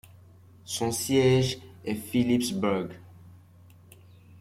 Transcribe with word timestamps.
Son 0.65 0.91
siège 0.91 1.59
est 1.85 1.93
Philipsburg. 1.93 2.89